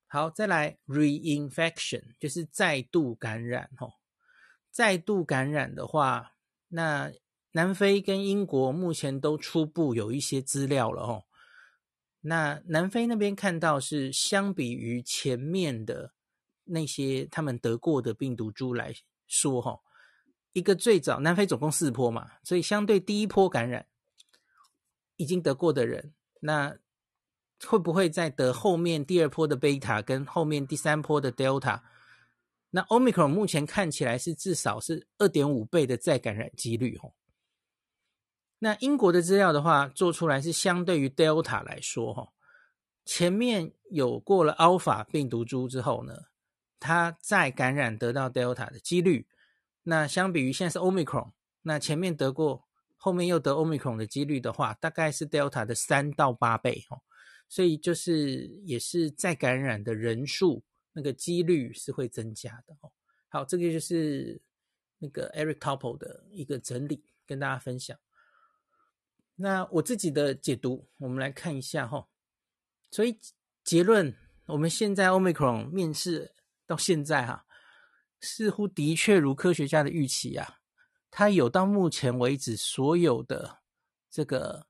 [0.05, 3.93] 好，再来 reinfection 就是再度感染哦。
[4.69, 6.33] 再度感染的话，
[6.67, 7.11] 那
[7.53, 11.23] 南非跟英国目前都初步有一些资料了哦。
[12.23, 16.13] 那南非那边看到是相比于前面的
[16.65, 18.93] 那些他们得过的病毒株来
[19.27, 19.79] 说哈，
[20.51, 23.87] 一个最早南非总共四波嘛，所以相对第一波感染。
[25.15, 26.75] 已经得过的人，那
[27.67, 31.81] 会不会再得后面第二波的贝塔跟后面第三波的 Delta？
[32.71, 37.13] 那 Omicron 目前看起来是至少是二点五倍的再感染几率哦。
[38.63, 42.29] 那英国的资料的话，做出来是相对于 Delta 来说哈，
[43.03, 46.13] 前面有过了 Alpha 病毒株之后呢，
[46.79, 49.27] 它再感染得到 Delta 的几率，
[49.83, 52.63] 那相比于现在是 Omicron，那前面得过。
[52.95, 57.01] 后面又得 Omicron 的几率的话，大概是 Delta 的三到八倍哦，
[57.49, 62.89] 所以就是也是再感染的人数那个几率是会增加的哦。
[63.27, 64.41] 好，这个就是
[64.99, 67.99] 那个 Eric Topol 的一个整理，跟大家分享。
[69.35, 72.07] 那我自己的解读，我们来看一下哈。
[72.91, 73.19] 所以
[73.63, 74.15] 结论，
[74.45, 76.35] 我们现在 Omicron 面世
[76.67, 77.45] 到现在哈，
[78.19, 80.59] 似乎的确如科学家的预期啊。
[81.09, 83.59] 它有到目前为止所有的
[84.11, 84.67] 这个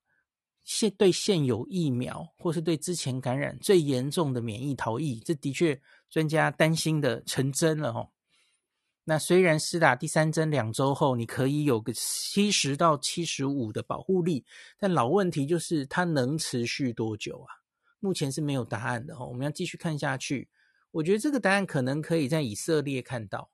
[0.63, 8.12] 现对现有疫苗，或是对之前感染最严重的免疫逃逸，这的确专家担心的成真了哦。
[9.05, 14.45] 那虽然施打第三针两周后，你可以有个七十到七十五的保护力，
[14.79, 17.49] 但老问题就是它能持续多久啊？
[17.99, 19.27] 目前是没有答案的哦。
[19.27, 20.49] 我们要继续看下去。
[20.91, 23.49] 我觉得这个答案可能可以在以色列看到。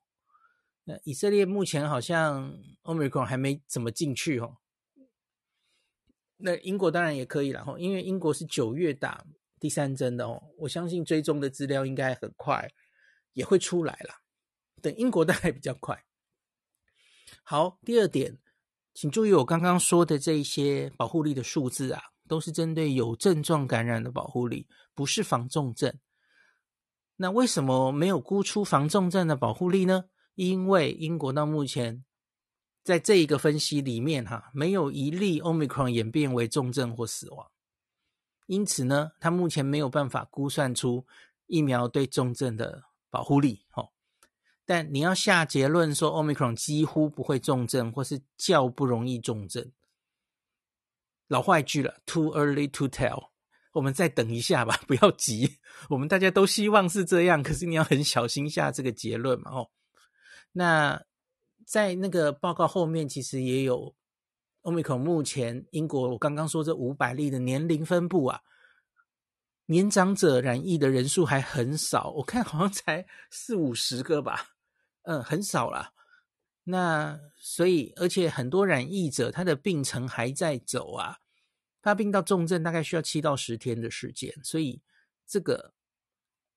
[0.84, 4.58] 那以色列目前好像 Omicron 还没怎么进去哦。
[6.36, 9.24] 那英国当然也可以了哈，因为英国是九月打
[9.58, 10.42] 第三针的哦。
[10.58, 12.70] 我相信追踪的资料应该很快
[13.32, 14.14] 也会出来了。
[14.80, 16.04] 等英国大概比较快。
[17.42, 18.38] 好，第二点，
[18.94, 25.96] 请注意我刚刚说的这一些保护力的数字啊，都是针对有症状感染的保护力，不是防重症。
[27.16, 30.06] 那为什么没有估出防重症的保护力呢？
[30.34, 32.04] 因为英国到目前
[32.82, 37.50] 在这一个分析里面，哈，没有一例 Omicron 演变为重症或死亡，
[38.46, 41.06] 因此呢，他目前没有办法估算出
[41.46, 43.66] 疫苗对重症的保护力。
[43.74, 43.90] 哦
[44.70, 49.72] 但你要下结论说 Omicron 几乎不会重症，或是较不容易重症，
[51.26, 53.30] 老话一句了，too early to tell。
[53.72, 55.58] 我们再等一下吧，不要急。
[55.88, 59.50] 我们大家都希望是这样，可是你要很小心下这个结论嘛。
[59.50, 59.70] 哦，
[60.52, 61.02] 那
[61.66, 63.96] 在那个报告后面，其实也有
[64.62, 68.42] Omicron 目前英国我刚刚说这五百例的年龄分布啊，
[69.66, 74.50] 年长者染疫的人数还很少，我看好像才四五十个吧，
[75.02, 75.92] 嗯，很少啦。
[76.64, 81.18] 那所以，而且很多染疫者他的病程还在走啊。
[81.82, 84.82] 发病到重症大概需要七到十天的时间，所以
[85.26, 85.72] 这个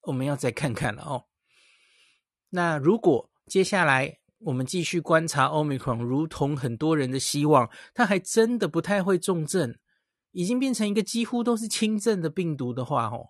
[0.02, 1.28] 我们要再看看了哦。
[2.50, 9.80] 那如果接下来我们继续观察 Omicron，如同很多人的希望，它还真的不太会重症，
[10.32, 13.30] 已经变成一个几乎都是轻症的病毒的话，哦，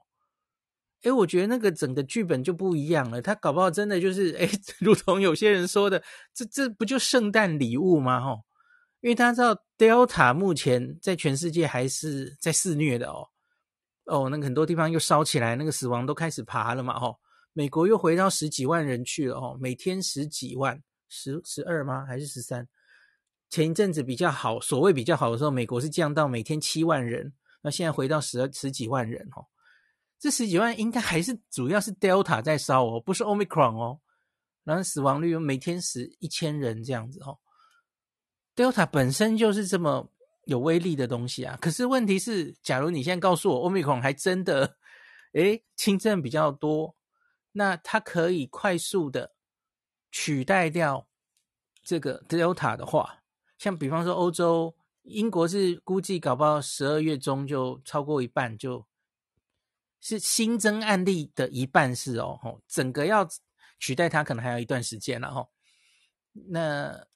[1.04, 3.22] 诶，我觉得那个整个剧本就不一样了。
[3.22, 8.18] 他搞不好真的就是，诶， 如同有些人说的，这这不就圣诞礼物吗？
[8.18, 8.44] 哦。
[9.02, 13.28] 因为大家知道，Delta 目前在全世界还是在肆虐的哦，
[14.06, 17.18] 哦，那个很多地方又烧起来，那个死亡都开始爬了嘛，哦，
[17.52, 22.06] 美国又回到十几万人去了，哦，每天十几万，十十二吗？
[22.06, 22.66] 还是十三？
[23.50, 29.44] 前一阵子比较好，所谓比较好的时候，美国是降到每天七万人，那现在回到十十几万人，哦，
[30.24, 34.00] 这十几万应该还是主要是 Delta 在烧哦，不是 Omicron 哦，
[34.64, 37.38] 然后死亡率每天死一千人这样子，哦。
[38.56, 40.10] Delta 本身就是这么
[40.46, 44.78] 有威力的东西啊，可是问题是，假如你现在告诉我，Omicron 还真的，
[45.36, 46.96] 诶，轻症比较多，
[47.52, 49.34] 那它可以快速的
[50.10, 51.06] 取代掉
[51.84, 53.24] 这个 Delta 的话，
[53.58, 58.88] 像比方说欧洲，英国是估计搞不好十二月中就超过一半，就
[60.04, 63.28] 是新增案例的一半是哦，吼，整个要
[63.80, 65.50] 取代它可能还有一段时间了吼，
[66.50, 67.08] 那。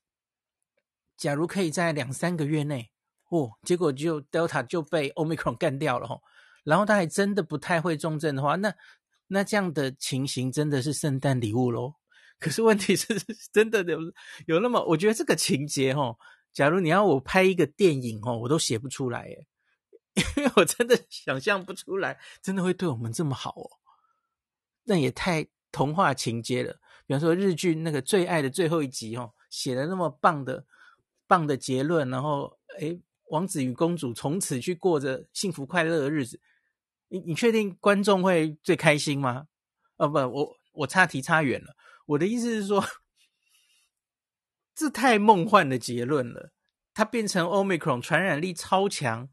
[1.18, 2.92] 假如可以在两三个月内，
[3.32, 6.22] 哦，结果就 Delta 就被 Omicron 干掉了吼，
[6.64, 8.72] 然后他还真的不太会重症的话，那
[9.26, 11.96] 那这样的情形真的是圣诞礼物喽。
[12.38, 13.08] 可是问题是，
[13.52, 13.98] 真的有
[14.46, 16.20] 有那么，我觉得这个情节吼，
[16.54, 19.48] 假如你要我拍一个电影吼，我都写不出来耶，
[20.18, 23.70] 因为 我真的想象不出来，真的会对我们这么好哦，
[24.84, 26.80] 那也太童话情节了。
[27.06, 30.66] 比方说日剧那个最爱的最后一集哦，写的那么棒的。
[31.30, 33.02] 棒的结论，然后，诶，
[33.32, 36.40] 王子与公主从此去过着幸福快乐的日子。
[37.10, 39.50] 你你确定观众会最开心吗？
[39.98, 41.76] 哦不，我我差题差远了。
[42.06, 42.82] 我的意思是说，
[44.74, 46.54] 这太梦幻的结论了。
[46.94, 49.28] 它变成 Omicron 传染力超强，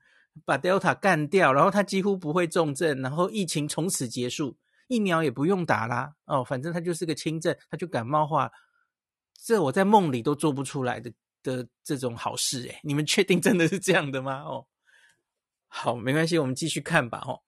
[0.44, 4.57] 把 Delta 干掉，然后它几乎不会重症，然后疫情从此结束，
[4.88, 6.14] 疫苗也不用打啦。
[6.27, 8.51] 哦，反正它就是个轻症，它就感冒化。
[9.35, 11.12] 这我在梦里都做不出来的。
[11.44, 14.40] 的这种好事诶，你们确定真的是这样的吗？
[14.44, 14.66] 哦，
[15.68, 17.23] 好，没关系，我们继续看吧。
[17.27, 17.42] 哦，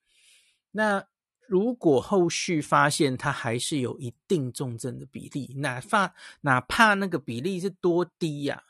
[0.72, 1.03] 那
[1.49, 8.64] 如果后续发现它还是有一定重症的比例，哪怕哪怕那个比例是多低呀？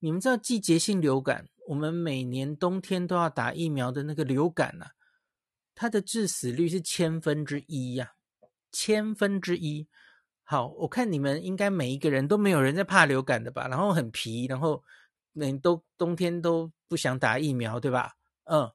[0.00, 4.86] 你们知道季节性流感，我们每年冬天都要打疫苗的那个流感呐，
[5.72, 8.14] 它的致死率是千分之一呀，
[8.72, 9.86] 千分之一。
[10.42, 13.68] 好，我看你们应该每一个人都没有人在怕流感的吧？
[13.68, 14.82] 然后很皮，然后
[15.32, 18.16] 每都冬天都不想打疫苗，对吧？
[18.46, 18.72] 嗯，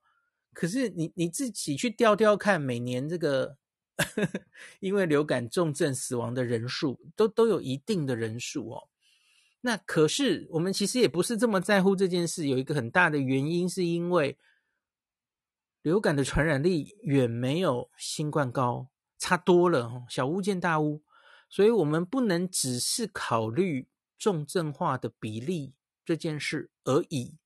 [0.54, 3.58] 可是你你自己去调调看，每年这个
[4.80, 8.88] 因为流感重症死亡的人数都都有一定的人数哦。
[9.66, 14.38] 那可是我们其实也不是这么在乎这件事，有一个很大的原因是因为
[15.82, 21.02] 流感的传染力远没有新冠高，差多了哦，小巫见大巫。
[21.50, 23.88] 所以，我们不能只是考虑
[24.20, 25.74] 重症化的比例
[26.06, 27.40] 这件事而已，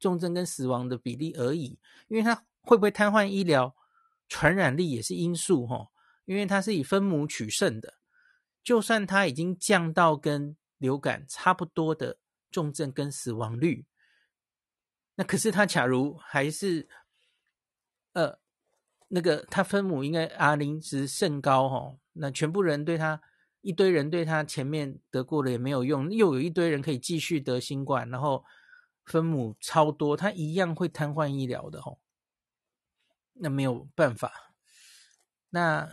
[0.00, 3.76] 重症跟死亡的比例而已，因为它会不会瘫痪医疗，
[4.28, 5.92] 传染力也是因素哈，
[6.24, 7.94] 因为它是以分母取胜的，
[8.64, 12.18] 就算它已经降到跟流感差不多的
[12.50, 13.86] 重症跟死亡率，
[15.14, 16.86] 那可是他假如还是，
[18.12, 18.38] 呃，
[19.08, 23.22] 那个他分母应该 R 零值甚高哦，那全部人对他。
[23.64, 28.44] 一堆人对他前面得过了也没有用，又有一堆人可以继续得新冠，然后
[29.04, 32.00] 分母超多，他一样会瘫痪医疗的吼。
[33.34, 34.56] 那没有办法。
[35.50, 35.88] 那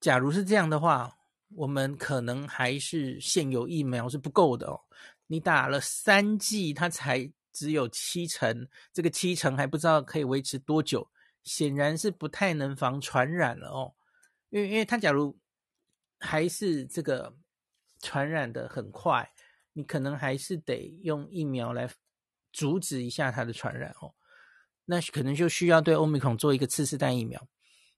[0.00, 1.16] 假如是这样的话，
[1.54, 4.80] 我们可能还是现有疫苗是不够的哦。
[5.26, 11.10] 你打了三剂，它才只有七成，这个七成还不知道可以维持多久，
[11.44, 13.94] 显然是不太能防传染了哦。
[14.50, 15.38] 因为，因为他假如。
[16.24, 17.34] 还是这个
[18.00, 19.28] 传染的很快，
[19.72, 21.90] 你可能还是得用疫苗来
[22.52, 24.14] 阻止一下它的传染哦。
[24.84, 27.44] 那可能就需要对欧米孔做一个次世代疫苗。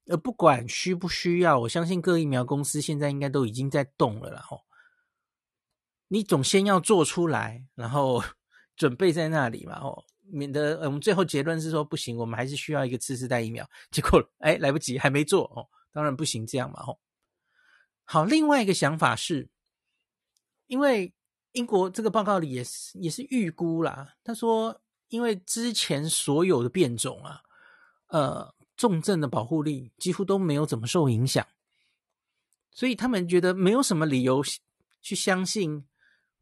[0.07, 4.63] 呃不管需不需要，我相信各疫苗公司现在应该都已经在动了啦吼。
[6.09, 8.23] 你总先要做出来，然后
[8.77, 13.67] 准备在那里嘛吼，免得我们最后结论是说不行，我们还是需要一个次世代疫苗。
[13.91, 17.01] 结果哎，来不及，还没做哦，当然不行这样嘛吼。
[18.05, 19.49] 好，另外一个想法是，
[20.67, 21.15] 因为
[21.53, 24.79] 英国这个报告里也是也是预估啦，他说
[25.09, 27.41] 因为之前所有的变种啊，
[28.09, 28.55] 呃。
[28.77, 31.47] 重症的保护力几乎都没有怎么受影响，
[32.71, 34.43] 所以他们觉得没有什么理由
[35.01, 35.87] 去相信，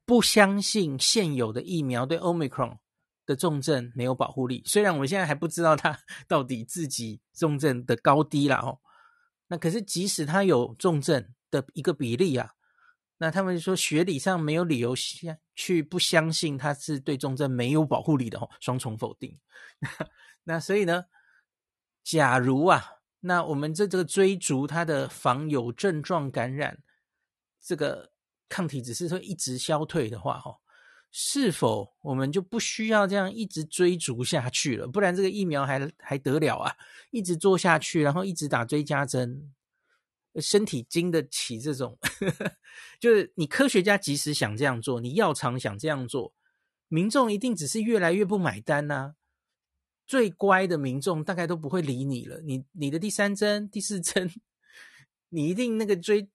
[0.04, 2.78] 不相信现有的疫苗对 Omicron
[3.26, 4.62] 的重症没有保护力。
[4.64, 8.80] 虽然我们现在还不知道它 到底自己重症的高低啦哦，
[9.48, 12.52] 那可是即使它有重症的一个比例啊，
[13.18, 19.38] 那他们说学理上没有理由相去不相信它是对重症没有保护力的哦，双重否定。
[20.44, 21.04] 那所以呢？
[22.02, 22.84] 假如啊，
[23.20, 26.78] 那我们这这个追逐它的防有症状感染，
[27.60, 28.12] 这个
[28.48, 30.58] 抗体只是说一直消退的话，哦，
[31.10, 34.88] 是否我们就不需要这样一直追逐下去了？
[34.88, 36.74] 不然这个疫苗还还得了啊？
[37.10, 39.52] 一直做下去，然后一直打追加针，
[40.40, 41.98] 身体经得起这种？
[42.98, 46.34] 就是你科学家即使想这样做，你药厂想这样做，
[46.88, 49.14] 民众一定只是越来越不买单呐、
[50.06, 52.40] 最乖的民众大概都不会理你了。
[52.42, 54.30] 你你的第三针、第四针，
[55.30, 56.28] 你一定那个追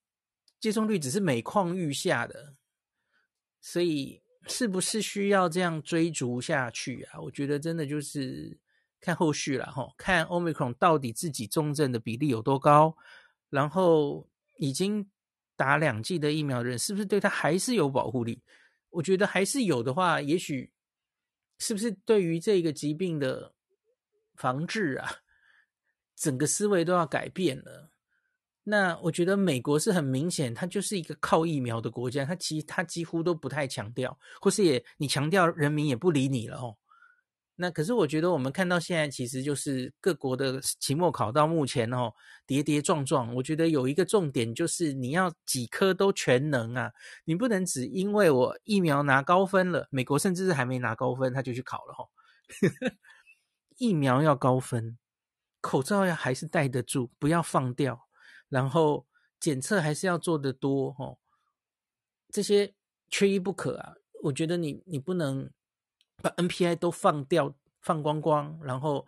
[0.59, 2.55] 接种率只是每况愈下的。
[3.59, 7.19] 所以是不是需要这样追逐下去啊？
[7.19, 8.57] 我觉得真的就是
[9.01, 12.95] 看后续了哈，看 Omicron 到底自己重症的比例有多高，
[13.49, 15.09] 然后已经
[15.55, 18.41] 打两剂的疫苗的人是不是对他还是有保护力？
[18.91, 20.71] 我觉得还是有的话，也许
[21.59, 23.53] 是不是对于这个疾病的。
[24.37, 25.11] 防治啊，
[26.15, 27.91] 整个思维都要改变了。
[28.63, 36.75] 那我觉得美国是很明显，它就是一个靠疫苗的国家，它其实它几乎都不太强调，或是也你强调，人民也不理你了哦。
[37.59, 42.13] 那可是我觉得我们看到现在，其实就是各国的期末考到目前哦，
[42.45, 43.33] 跌跌撞撞。
[43.33, 46.91] 我觉得有一个重点就是你要几科都全能啊，
[47.25, 52.05] 你不能只因为我疫苗拿高分了，美国甚至是还没拿高分他就去考了哈。
[53.77, 54.97] 疫苗要高分，
[55.61, 58.07] 口罩要还是戴得住，不要放掉，
[58.49, 59.05] 然后
[59.39, 61.17] 检测还是要做得多哦，
[62.29, 62.73] 这些
[63.09, 63.95] 缺一不可啊！
[64.23, 65.49] 我觉得你你不能
[66.21, 69.05] 把 NPI 都放掉放光光，然后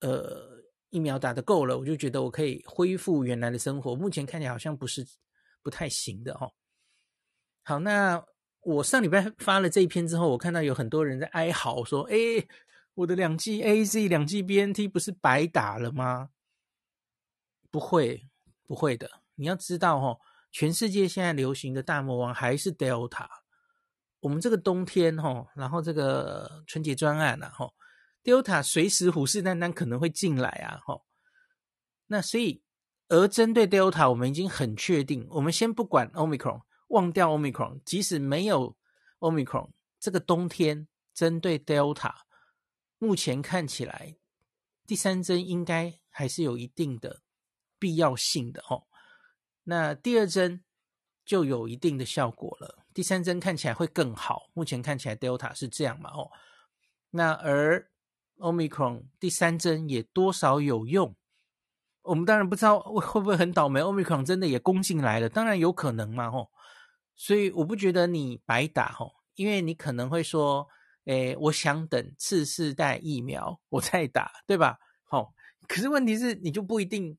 [0.00, 3.94] 呃疫苗打得够了，我就觉得我可以恢复原来的生活。
[3.94, 5.06] 目前看起来好像不是
[5.62, 6.52] 不太行的哦。
[7.62, 8.24] 好，那
[8.62, 12.16] 我上礼拜发了这一篇之后，我看到有很多人在哀嚎说：“哎。”
[12.94, 16.30] 我的两剂 AZ 两剂 BNT 不是白打了吗？
[17.70, 18.28] 不会，
[18.64, 19.22] 不会的。
[19.36, 20.20] 你要知道哦，
[20.50, 23.26] 全世界现在流行的大魔王还是 Delta。
[24.20, 27.72] 我们这个冬天哈，然后这个春节专案呐哈
[28.22, 31.00] ，Delta 随时虎视眈眈可能会进来啊哈。
[32.08, 32.62] 那所以，
[33.08, 38.76] 而针对 Delta，我们已经很确定，我们先不管 Omicron，忘掉 Omicron，即使没有
[39.20, 42.12] Omicron，这个冬天针对 Delta。
[43.02, 44.14] 目前看起来，
[44.86, 47.22] 第三针应该还是有一定的
[47.76, 48.86] 必要性的哦。
[49.64, 50.62] 那第二针
[51.24, 54.50] 就有一定的效果了，第三针看起来会更好。
[54.54, 56.10] 目前看起来 Delta 是这样嘛？
[56.10, 56.30] 哦，
[57.10, 57.90] 那而
[58.38, 61.16] Omicron 第三针也多少有用。
[62.02, 66.28] 我们当然不知道会不会很倒霉，Omicron 真的也攻进来了，当然有可能嘛？
[66.28, 66.48] 哦，
[67.16, 70.68] 所以我不觉得你白打哦，因为你可能会说。
[71.04, 74.78] 诶，我想等次世代疫苗我再打，对吧？
[75.02, 75.34] 好、哦，
[75.66, 77.18] 可是问题是你就不一定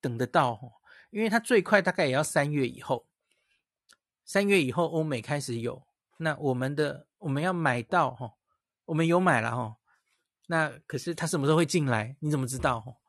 [0.00, 3.08] 等得到，因为它最快大概也要三月以后，
[4.24, 5.84] 三月以后欧美开始有，
[6.18, 8.34] 那我们的我们要买到哈，
[8.84, 9.78] 我们有买了哈，
[10.46, 12.16] 那可是它什么时候会进来？
[12.20, 13.00] 你怎么知道？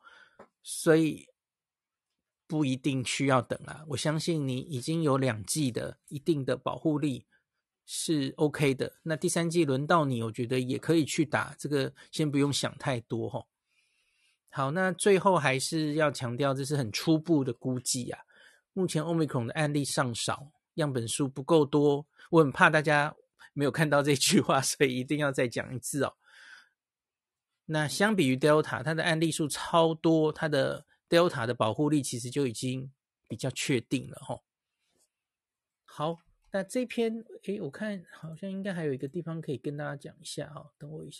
[0.62, 1.28] 所以
[2.48, 7.26] 不一定需要等啊，我相信你已经有两剂的一定的保护力。
[7.86, 13.46] 是 OK 的，那第三季轮到你，我觉得也可以去打，这个先不用想太多哈。
[14.48, 18.20] 好，那最后还是要强调，这是很初步的估计啊。
[18.72, 23.14] 目前 Omicron 的案例尚少，样本数不够多，我很怕大家
[23.52, 26.14] 没有看到这句话， 所以一定要再讲一次哦。
[27.66, 32.92] 那相比于 Delta，它的案例数超多，它的 Delta 的保护力其实就已经
[33.26, 34.40] 比较确定了哈。
[35.84, 36.18] 好，
[36.54, 41.12] 那这篇诶，我看好像应该还有一个地方可以跟大家讲一下哦，等我一下。